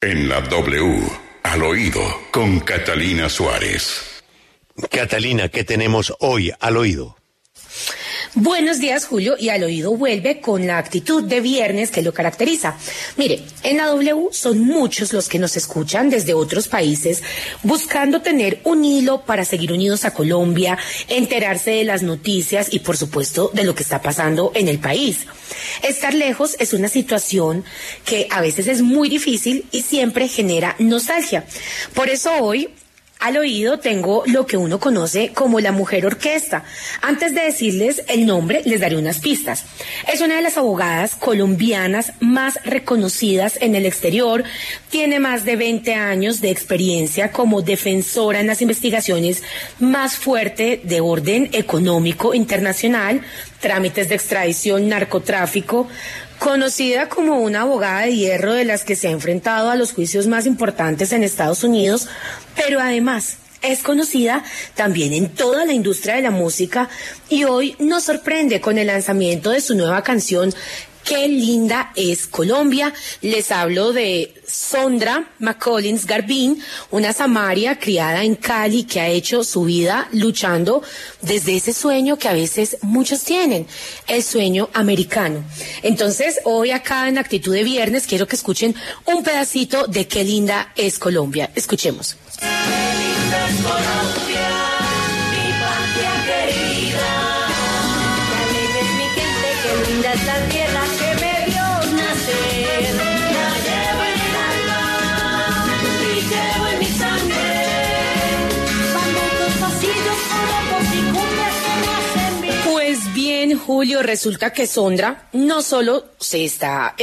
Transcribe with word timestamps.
En 0.00 0.28
la 0.28 0.40
W, 0.42 1.02
al 1.42 1.62
oído, 1.64 2.00
con 2.30 2.60
Catalina 2.60 3.28
Suárez. 3.28 4.22
Catalina, 4.92 5.48
¿qué 5.48 5.64
tenemos 5.64 6.14
hoy 6.20 6.52
al 6.60 6.76
oído? 6.76 7.17
Buenos 8.34 8.78
días, 8.78 9.06
Julio, 9.06 9.36
y 9.38 9.48
al 9.48 9.64
oído 9.64 9.96
vuelve 9.96 10.40
con 10.40 10.66
la 10.66 10.76
actitud 10.76 11.24
de 11.24 11.40
viernes 11.40 11.90
que 11.90 12.02
lo 12.02 12.12
caracteriza. 12.12 12.76
Mire, 13.16 13.42
en 13.62 13.78
la 13.78 13.86
W 13.86 14.28
son 14.32 14.60
muchos 14.60 15.14
los 15.14 15.28
que 15.28 15.38
nos 15.38 15.56
escuchan 15.56 16.10
desde 16.10 16.34
otros 16.34 16.68
países 16.68 17.22
buscando 17.62 18.20
tener 18.20 18.60
un 18.64 18.84
hilo 18.84 19.22
para 19.22 19.46
seguir 19.46 19.72
unidos 19.72 20.04
a 20.04 20.12
Colombia, 20.12 20.76
enterarse 21.08 21.70
de 21.70 21.84
las 21.84 22.02
noticias 22.02 22.68
y, 22.70 22.80
por 22.80 22.98
supuesto, 22.98 23.50
de 23.54 23.64
lo 23.64 23.74
que 23.74 23.82
está 23.82 24.02
pasando 24.02 24.52
en 24.54 24.68
el 24.68 24.78
país. 24.78 25.26
Estar 25.82 26.12
lejos 26.12 26.56
es 26.58 26.74
una 26.74 26.88
situación 26.88 27.64
que 28.04 28.28
a 28.30 28.42
veces 28.42 28.68
es 28.68 28.82
muy 28.82 29.08
difícil 29.08 29.64
y 29.72 29.82
siempre 29.82 30.28
genera 30.28 30.76
nostalgia. 30.78 31.46
Por 31.94 32.10
eso 32.10 32.30
hoy 32.40 32.68
al 33.18 33.36
oído 33.36 33.78
tengo 33.78 34.22
lo 34.26 34.46
que 34.46 34.56
uno 34.56 34.78
conoce 34.78 35.32
como 35.32 35.60
la 35.60 35.72
mujer 35.72 36.06
orquesta. 36.06 36.64
Antes 37.02 37.34
de 37.34 37.42
decirles 37.42 38.02
el 38.08 38.26
nombre, 38.26 38.62
les 38.64 38.80
daré 38.80 38.96
unas 38.96 39.18
pistas. 39.18 39.64
Es 40.12 40.20
una 40.20 40.36
de 40.36 40.42
las 40.42 40.56
abogadas 40.56 41.16
colombianas 41.16 42.12
más 42.20 42.58
reconocidas 42.64 43.58
en 43.60 43.74
el 43.74 43.86
exterior. 43.86 44.44
Tiene 44.88 45.18
más 45.18 45.44
de 45.44 45.56
20 45.56 45.94
años 45.94 46.40
de 46.40 46.50
experiencia 46.50 47.32
como 47.32 47.62
defensora 47.62 48.40
en 48.40 48.46
las 48.46 48.62
investigaciones 48.62 49.42
más 49.80 50.16
fuertes 50.16 50.80
de 50.84 51.00
orden 51.00 51.50
económico 51.52 52.34
internacional, 52.34 53.22
trámites 53.60 54.08
de 54.08 54.14
extradición, 54.14 54.88
narcotráfico, 54.88 55.88
Conocida 56.38 57.08
como 57.08 57.40
una 57.40 57.62
abogada 57.62 58.02
de 58.02 58.14
hierro 58.14 58.52
de 58.52 58.64
las 58.64 58.84
que 58.84 58.96
se 58.96 59.08
ha 59.08 59.10
enfrentado 59.10 59.70
a 59.70 59.76
los 59.76 59.92
juicios 59.92 60.26
más 60.26 60.46
importantes 60.46 61.12
en 61.12 61.24
Estados 61.24 61.64
Unidos, 61.64 62.08
pero 62.54 62.80
además 62.80 63.38
es 63.62 63.82
conocida 63.82 64.44
también 64.74 65.12
en 65.12 65.28
toda 65.30 65.64
la 65.64 65.72
industria 65.72 66.14
de 66.14 66.22
la 66.22 66.30
música 66.30 66.88
y 67.28 67.44
hoy 67.44 67.74
nos 67.80 68.04
sorprende 68.04 68.60
con 68.60 68.78
el 68.78 68.86
lanzamiento 68.86 69.50
de 69.50 69.60
su 69.60 69.74
nueva 69.74 70.02
canción 70.02 70.54
Qué 71.08 71.26
linda 71.26 71.90
es 71.96 72.26
Colombia. 72.26 72.92
Les 73.22 73.50
hablo 73.50 73.94
de 73.94 74.34
Sondra 74.46 75.24
McCollins 75.38 76.04
Garbín, 76.04 76.62
una 76.90 77.14
samaria 77.14 77.78
criada 77.78 78.24
en 78.24 78.34
Cali 78.34 78.84
que 78.84 79.00
ha 79.00 79.08
hecho 79.08 79.42
su 79.42 79.64
vida 79.64 80.06
luchando 80.12 80.82
desde 81.22 81.56
ese 81.56 81.72
sueño 81.72 82.18
que 82.18 82.28
a 82.28 82.34
veces 82.34 82.76
muchos 82.82 83.24
tienen, 83.24 83.66
el 84.06 84.22
sueño 84.22 84.68
americano. 84.74 85.42
Entonces, 85.82 86.40
hoy 86.44 86.72
acá 86.72 87.08
en 87.08 87.16
Actitud 87.16 87.54
de 87.54 87.64
Viernes 87.64 88.06
quiero 88.06 88.26
que 88.26 88.36
escuchen 88.36 88.74
un 89.06 89.24
pedacito 89.24 89.86
de 89.86 90.06
Qué 90.06 90.24
linda 90.24 90.74
es 90.76 90.98
Colombia. 90.98 91.50
Escuchemos. 91.54 92.18
Julio, 113.68 114.02
resulta 114.02 114.50
que 114.50 114.66
Sondra 114.66 115.28
no 115.32 115.62
solo 115.62 116.06
se 116.18 116.44
está 116.44 116.94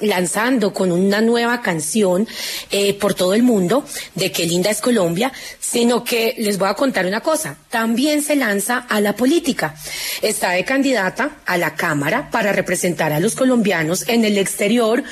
lanzando 0.00 0.72
con 0.72 0.90
una 0.90 1.20
nueva 1.20 1.60
canción 1.60 2.26
eh, 2.70 2.94
por 2.94 3.14
todo 3.14 3.34
el 3.34 3.42
mundo 3.42 3.84
de 4.14 4.32
qué 4.32 4.46
linda 4.46 4.70
es 4.70 4.80
Colombia, 4.80 5.30
sino 5.60 6.04
que 6.04 6.34
les 6.38 6.58
voy 6.58 6.68
a 6.68 6.74
contar 6.74 7.06
una 7.06 7.20
cosa, 7.20 7.58
también 7.70 8.22
se 8.22 8.34
lanza 8.34 8.86
a 8.88 9.00
la 9.00 9.14
política. 9.14 9.74
Está 10.22 10.52
de 10.52 10.64
candidata 10.64 11.36
a 11.44 11.58
la 11.58 11.74
Cámara 11.74 12.30
para 12.30 12.52
representar 12.52 13.12
a 13.12 13.20
los 13.20 13.34
colombianos 13.34 14.08
en 14.08 14.24
el 14.24 14.38
exterior 14.38 15.04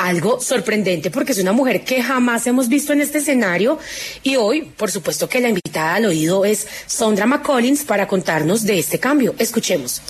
algo 0.00 0.40
sorprendente 0.40 1.10
porque 1.10 1.32
es 1.32 1.38
una 1.38 1.52
mujer 1.52 1.84
que 1.84 2.02
jamás 2.02 2.46
hemos 2.46 2.68
visto 2.68 2.92
en 2.92 3.00
este 3.00 3.18
escenario 3.18 3.78
y 4.22 4.36
hoy, 4.36 4.62
por 4.62 4.90
supuesto 4.90 5.28
que 5.28 5.40
la 5.40 5.48
invitada 5.48 5.94
al 5.94 6.06
oído 6.06 6.44
es 6.44 6.66
Sondra 6.86 7.26
McCollins 7.26 7.84
para 7.84 8.08
contarnos 8.08 8.64
de 8.64 8.78
este 8.78 8.98
cambio. 8.98 9.34
Escuchemos. 9.38 10.00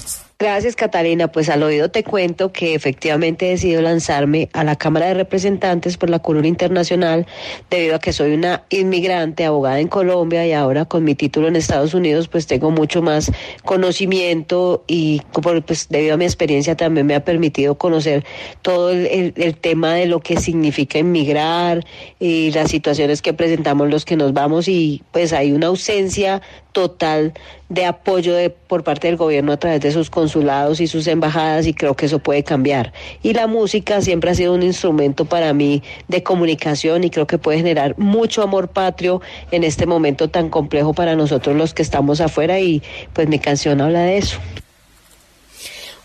Gracias, 0.40 0.74
Catalina. 0.74 1.28
Pues 1.28 1.50
al 1.50 1.62
oído 1.62 1.90
te 1.90 2.02
cuento 2.02 2.50
que 2.50 2.74
efectivamente 2.74 3.46
he 3.46 3.50
decidido 3.50 3.82
lanzarme 3.82 4.48
a 4.54 4.64
la 4.64 4.74
Cámara 4.74 5.08
de 5.08 5.12
Representantes 5.12 5.98
por 5.98 6.08
la 6.08 6.18
Curul 6.18 6.46
Internacional 6.46 7.26
debido 7.68 7.96
a 7.96 7.98
que 7.98 8.14
soy 8.14 8.32
una 8.32 8.64
inmigrante, 8.70 9.44
abogada 9.44 9.80
en 9.80 9.88
Colombia 9.88 10.46
y 10.46 10.54
ahora 10.54 10.86
con 10.86 11.04
mi 11.04 11.14
título 11.14 11.46
en 11.48 11.56
Estados 11.56 11.92
Unidos, 11.92 12.28
pues 12.28 12.46
tengo 12.46 12.70
mucho 12.70 13.02
más 13.02 13.30
conocimiento 13.66 14.82
y 14.86 15.20
pues 15.66 15.88
debido 15.90 16.14
a 16.14 16.16
mi 16.16 16.24
experiencia 16.24 16.74
también 16.74 17.06
me 17.06 17.16
ha 17.16 17.22
permitido 17.22 17.74
conocer 17.74 18.24
todo 18.62 18.92
el, 18.92 19.34
tema 19.60 19.92
de 19.92 20.06
lo 20.06 20.20
que 20.20 20.38
significa 20.38 20.98
inmigrar 20.98 21.84
y 22.18 22.50
las 22.52 22.70
situaciones 22.70 23.20
que 23.20 23.34
presentamos 23.34 23.90
los 23.90 24.06
que 24.06 24.16
nos 24.16 24.32
vamos 24.32 24.68
y 24.68 25.02
pues 25.12 25.34
hay 25.34 25.52
una 25.52 25.66
ausencia 25.66 26.40
total 26.72 27.34
de 27.68 27.86
apoyo 27.86 28.34
de, 28.34 28.50
por 28.50 28.84
parte 28.84 29.06
del 29.06 29.16
gobierno 29.16 29.52
a 29.52 29.56
través 29.56 29.80
de 29.80 29.92
sus 29.92 30.10
consulados 30.30 30.80
y 30.80 30.86
sus 30.86 31.08
embajadas 31.08 31.66
y 31.66 31.74
creo 31.74 31.94
que 31.94 32.06
eso 32.06 32.20
puede 32.20 32.44
cambiar. 32.44 32.92
Y 33.20 33.32
la 33.32 33.48
música 33.48 34.00
siempre 34.00 34.30
ha 34.30 34.34
sido 34.34 34.54
un 34.54 34.62
instrumento 34.62 35.24
para 35.24 35.52
mí 35.52 35.82
de 36.06 36.22
comunicación 36.22 37.02
y 37.02 37.10
creo 37.10 37.26
que 37.26 37.36
puede 37.36 37.58
generar 37.58 37.98
mucho 37.98 38.42
amor 38.42 38.68
patrio 38.68 39.20
en 39.50 39.64
este 39.64 39.86
momento 39.86 40.28
tan 40.28 40.48
complejo 40.48 40.94
para 40.94 41.16
nosotros 41.16 41.56
los 41.56 41.74
que 41.74 41.82
estamos 41.82 42.20
afuera 42.20 42.60
y 42.60 42.80
pues 43.12 43.26
mi 43.26 43.40
canción 43.40 43.80
habla 43.80 44.02
de 44.02 44.18
eso. 44.18 44.38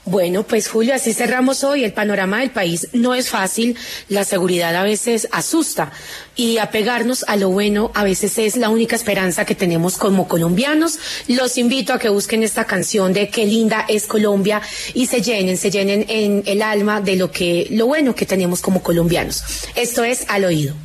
Bueno, 0.05 0.43
pues 0.43 0.67
Julio, 0.67 0.93
así 0.93 1.13
cerramos 1.13 1.63
hoy. 1.63 1.83
El 1.83 1.91
panorama 1.91 2.39
del 2.39 2.51
país 2.51 2.89
no 2.93 3.15
es 3.15 3.29
fácil, 3.29 3.75
la 4.07 4.23
seguridad 4.23 4.75
a 4.75 4.83
veces 4.83 5.27
asusta 5.31 5.91
y 6.35 6.59
apegarnos 6.59 7.25
a 7.27 7.35
lo 7.37 7.49
bueno 7.49 7.91
a 7.95 8.03
veces 8.03 8.37
es 8.37 8.55
la 8.55 8.69
única 8.69 8.95
esperanza 8.95 9.45
que 9.45 9.55
tenemos 9.55 9.97
como 9.97 10.27
colombianos. 10.27 10.99
Los 11.27 11.57
invito 11.57 11.91
a 11.91 11.97
que 11.97 12.09
busquen 12.09 12.43
esta 12.43 12.65
canción 12.65 13.13
de 13.13 13.29
Qué 13.29 13.47
linda 13.47 13.83
es 13.89 14.05
Colombia 14.05 14.61
y 14.93 15.07
se 15.07 15.23
llenen, 15.23 15.57
se 15.57 15.71
llenen 15.71 16.05
en 16.07 16.43
el 16.45 16.61
alma 16.61 17.01
de 17.01 17.15
lo 17.15 17.31
que, 17.31 17.67
lo 17.71 17.87
bueno 17.87 18.13
que 18.13 18.27
tenemos 18.27 18.61
como 18.61 18.83
colombianos. 18.83 19.41
Esto 19.73 20.03
es 20.03 20.25
al 20.27 20.45
oído. 20.45 20.75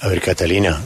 A 0.00 0.08
ver, 0.08 0.20
Catalina, 0.20 0.82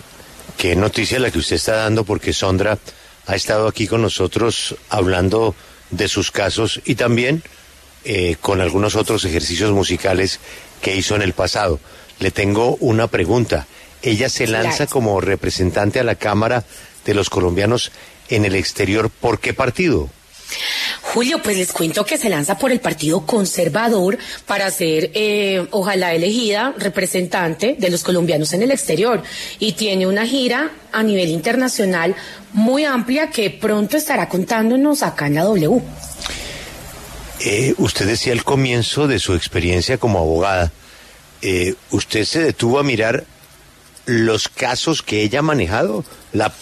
qué 0.56 0.76
noticia 0.76 1.18
la 1.18 1.32
que 1.32 1.40
usted 1.40 1.56
está 1.56 1.74
dando 1.74 2.04
porque 2.04 2.32
Sondra 2.32 2.78
ha 3.26 3.34
estado 3.34 3.66
aquí 3.66 3.88
con 3.88 4.00
nosotros 4.00 4.76
hablando 4.88 5.56
de 5.92 6.08
sus 6.08 6.32
casos 6.32 6.80
y 6.84 6.96
también 6.96 7.42
eh, 8.04 8.36
con 8.40 8.60
algunos 8.60 8.96
otros 8.96 9.24
ejercicios 9.24 9.70
musicales 9.70 10.40
que 10.80 10.96
hizo 10.96 11.14
en 11.14 11.22
el 11.22 11.34
pasado. 11.34 11.78
Le 12.18 12.32
tengo 12.32 12.76
una 12.80 13.06
pregunta. 13.06 13.66
Ella 14.02 14.28
se 14.28 14.48
lanza 14.48 14.88
como 14.88 15.20
representante 15.20 16.00
a 16.00 16.04
la 16.04 16.16
Cámara 16.16 16.64
de 17.04 17.14
los 17.14 17.30
Colombianos 17.30 17.92
en 18.28 18.44
el 18.44 18.56
exterior. 18.56 19.10
¿Por 19.10 19.38
qué 19.38 19.54
partido? 19.54 20.10
Julio, 21.00 21.42
pues 21.42 21.56
les 21.56 21.72
cuento 21.72 22.04
que 22.04 22.18
se 22.18 22.28
lanza 22.28 22.58
por 22.58 22.72
el 22.72 22.80
Partido 22.80 23.24
Conservador 23.26 24.18
para 24.46 24.70
ser, 24.70 25.10
eh, 25.14 25.66
ojalá 25.70 26.14
elegida, 26.14 26.74
representante 26.78 27.76
de 27.78 27.90
los 27.90 28.02
colombianos 28.02 28.52
en 28.52 28.62
el 28.62 28.70
exterior 28.70 29.22
y 29.58 29.72
tiene 29.72 30.06
una 30.06 30.26
gira 30.26 30.70
a 30.92 31.02
nivel 31.02 31.30
internacional 31.30 32.14
muy 32.52 32.84
amplia 32.84 33.30
que 33.30 33.50
pronto 33.50 33.96
estará 33.96 34.28
contándonos 34.28 35.02
acá 35.02 35.26
en 35.26 35.34
la 35.36 35.44
W. 35.44 35.80
Eh, 37.44 37.74
usted 37.78 38.06
decía 38.06 38.32
al 38.32 38.44
comienzo 38.44 39.08
de 39.08 39.18
su 39.18 39.34
experiencia 39.34 39.98
como 39.98 40.18
abogada, 40.18 40.70
eh, 41.40 41.74
¿usted 41.90 42.24
se 42.24 42.40
detuvo 42.40 42.78
a 42.78 42.84
mirar 42.84 43.24
los 44.06 44.48
casos 44.48 45.02
que 45.02 45.22
ella 45.22 45.40
ha 45.40 45.42
manejado? 45.42 46.04
¿La, 46.32 46.52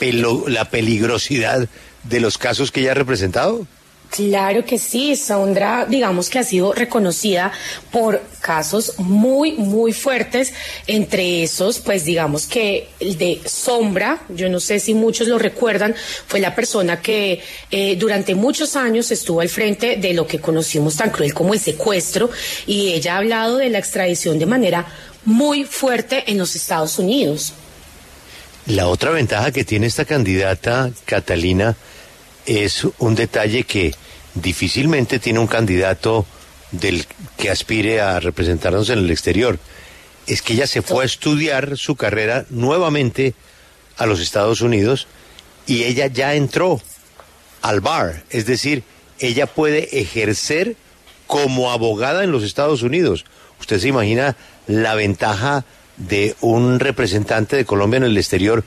la 0.47 0.71
peligrosidad 0.71 1.69
de 2.05 2.21
los 2.21 2.39
casos 2.39 2.71
que 2.71 2.81
ella 2.81 2.93
ha 2.93 2.95
representado? 2.95 3.67
Claro 4.11 4.65
que 4.65 4.77
sí, 4.77 5.15
Sondra, 5.15 5.87
digamos 5.89 6.31
que 6.31 6.41
ha 6.41 6.43
sido 6.43 6.73
reconocida 6.73 7.53
por 7.93 8.21
casos 8.41 8.95
muy, 8.99 9.53
muy 9.53 9.93
fuertes, 9.93 10.53
entre 10.89 11.45
esos, 11.45 11.79
pues 11.79 12.05
digamos 12.05 12.47
que 12.47 12.89
el 12.99 13.17
de 13.17 13.41
Sombra, 13.45 14.21
yo 14.29 14.49
no 14.49 14.59
sé 14.59 14.81
si 14.81 14.95
muchos 14.95 15.29
lo 15.29 15.39
recuerdan, 15.39 15.95
fue 16.27 16.41
la 16.41 16.57
persona 16.57 17.01
que 17.01 17.41
eh, 17.71 17.95
durante 17.97 18.35
muchos 18.35 18.75
años 18.75 19.13
estuvo 19.13 19.43
al 19.43 19.49
frente 19.49 19.97
de 19.97 20.13
lo 20.13 20.27
que 20.27 20.41
conocimos 20.41 20.97
tan 20.97 21.11
cruel 21.11 21.33
como 21.33 21.55
el 21.55 21.61
secuestro, 21.61 22.31
y 22.67 22.89
ella 22.89 23.15
ha 23.15 23.19
hablado 23.19 23.59
de 23.59 23.71
la 23.71 23.79
extradición 23.79 24.41
de 24.41 24.47
manera 24.47 24.87
muy 25.25 25.63
fuerte 25.65 26.25
en 26.27 26.39
los 26.39 26.57
Estados 26.57 26.99
Unidos. 26.99 27.53
La 28.67 28.89
otra 28.89 29.11
ventaja 29.11 29.53
que 29.53 29.65
tiene 29.65 29.87
esta 29.87 30.05
candidata, 30.05 30.91
Catalina, 31.05 31.77
es 32.47 32.87
un 32.99 33.15
detalle 33.15 33.65
que 33.65 33.95
difícilmente 34.35 35.19
tiene 35.19 35.39
un 35.39 35.47
candidato 35.47 36.27
del 36.73 37.07
que 37.37 37.51
aspire 37.51 38.01
a 38.01 38.21
representarnos 38.21 38.91
en 38.91 39.01
el 39.01 39.11
exterior. 39.11 39.59
es 40.27 40.43
que 40.43 40.53
ella 40.53 40.67
se 40.67 40.83
fue 40.83 41.03
a 41.03 41.07
estudiar 41.07 41.77
su 41.77 41.97
carrera 41.97 42.45
nuevamente 42.51 43.35
a 43.97 44.07
los 44.07 44.21
Estados 44.21 44.61
Unidos 44.61 45.09
y 45.67 45.85
ella 45.85 46.07
ya 46.07 46.35
entró 46.35 46.81
al 47.63 47.81
bar, 47.81 48.23
es 48.31 48.47
decir, 48.47 48.85
ella 49.19 49.47
puede 49.47 50.01
ejercer 50.01 50.77
como 51.27 51.71
abogada 51.71 52.25
en 52.25 52.33
los 52.33 52.43
Estados 52.43 52.83
Unidos. 52.83 53.25
¿Usted 53.61 53.79
se 53.79 53.89
imagina 53.89 54.37
la 54.67 54.95
ventaja 54.95 55.65
de 55.97 56.35
un 56.41 56.81
representante 56.81 57.57
de 57.57 57.65
Colombia 57.65 57.99
en 57.99 58.05
el 58.05 58.17
exterior 58.17 58.65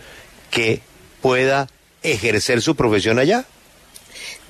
que 0.51 0.81
pueda 1.21 1.67
ejercer 2.03 2.61
su 2.61 2.75
profesión 2.75 3.19
allá? 3.19 3.45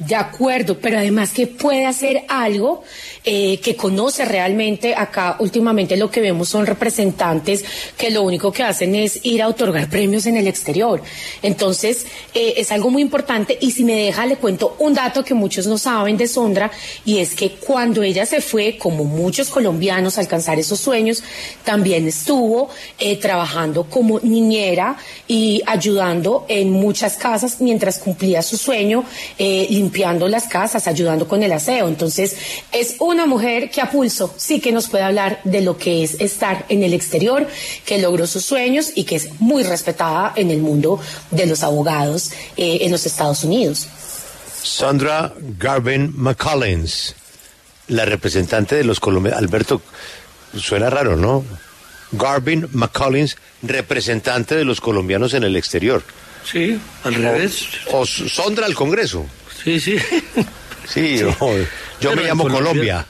De 0.07 0.15
acuerdo, 0.15 0.77
pero 0.79 0.97
además 0.97 1.31
que 1.31 1.47
puede 1.47 1.85
hacer 1.85 2.23
algo 2.27 2.83
eh, 3.25 3.59
que 3.61 3.75
conoce 3.75 4.25
realmente. 4.25 4.95
Acá 4.95 5.37
últimamente 5.39 5.95
lo 5.95 6.11
que 6.11 6.19
vemos 6.19 6.49
son 6.49 6.65
representantes 6.65 7.63
que 7.97 8.11
lo 8.11 8.21
único 8.23 8.51
que 8.51 8.63
hacen 8.63 8.95
es 8.95 9.19
ir 9.23 9.41
a 9.41 9.47
otorgar 9.47 9.89
premios 9.89 10.25
en 10.25 10.35
el 10.35 10.47
exterior. 10.47 11.01
Entonces, 11.41 12.05
eh, 12.33 12.55
es 12.57 12.71
algo 12.71 12.89
muy 12.89 13.01
importante 13.01 13.57
y 13.61 13.71
si 13.71 13.85
me 13.85 13.93
deja 13.95 14.25
le 14.25 14.35
cuento 14.35 14.75
un 14.79 14.93
dato 14.93 15.23
que 15.23 15.33
muchos 15.33 15.67
no 15.67 15.77
saben 15.77 16.17
de 16.17 16.27
Sondra 16.27 16.69
y 17.05 17.19
es 17.19 17.33
que 17.33 17.51
cuando 17.51 18.03
ella 18.03 18.25
se 18.25 18.41
fue, 18.41 18.77
como 18.77 19.05
muchos 19.05 19.49
colombianos, 19.49 20.17
a 20.17 20.21
alcanzar 20.21 20.59
esos 20.59 20.79
sueños, 20.79 21.23
también 21.63 22.07
estuvo 22.07 22.69
eh, 22.99 23.15
trabajando 23.17 23.85
como 23.85 24.19
niñera 24.19 24.97
y 25.27 25.61
ayudando 25.65 26.45
en 26.49 26.71
muchas 26.71 27.15
casas 27.15 27.61
mientras 27.61 27.99
cumplía 27.99 28.41
su 28.41 28.57
sueño 28.57 29.05
limpiando 29.93 30.27
las 30.27 30.47
casas, 30.47 30.87
ayudando 30.87 31.27
con 31.27 31.43
el 31.43 31.51
aseo. 31.51 31.87
Entonces, 31.87 32.35
es 32.71 32.95
una 32.99 33.27
mujer 33.27 33.69
que 33.69 33.79
a 33.79 33.91
pulso 33.91 34.33
sí 34.37 34.59
que 34.59 34.71
nos 34.71 34.89
puede 34.89 35.03
hablar 35.03 35.39
de 35.43 35.61
lo 35.61 35.77
que 35.77 36.03
es 36.03 36.19
estar 36.19 36.65
en 36.69 36.83
el 36.83 36.93
exterior, 36.93 37.47
que 37.85 37.99
logró 37.99 38.25
sus 38.25 38.43
sueños 38.43 38.91
y 38.95 39.03
que 39.03 39.17
es 39.17 39.39
muy 39.39 39.61
respetada 39.61 40.33
en 40.35 40.49
el 40.49 40.61
mundo 40.61 40.99
de 41.29 41.45
los 41.45 41.61
abogados 41.61 42.31
eh, 42.57 42.79
en 42.81 42.91
los 42.91 43.05
Estados 43.05 43.43
Unidos. 43.43 43.87
Sandra 44.63 45.31
Garvin 45.59 46.11
McCollins, 46.15 47.13
la 47.89 48.05
representante 48.05 48.75
de 48.75 48.83
los 48.83 48.99
colombianos. 48.99 49.39
Alberto, 49.39 49.81
suena 50.57 50.89
raro, 50.89 51.15
¿no? 51.15 51.43
Garvin 52.13 52.67
McCollins, 52.71 53.37
representante 53.61 54.55
de 54.55 54.65
los 54.65 54.81
colombianos 54.81 55.35
en 55.35 55.43
el 55.43 55.55
exterior. 55.55 56.01
Sí, 56.51 56.79
al 57.03 57.13
revés. 57.13 57.67
O 57.91 58.05
Sondra 58.05 58.65
al 58.65 58.73
Congreso. 58.73 59.25
Sí, 59.63 59.79
sí. 59.79 59.97
Sí, 60.85 61.17
yo, 61.17 62.15
me 62.15 62.23
llamo 62.23 62.47
Colombia. 62.47 63.05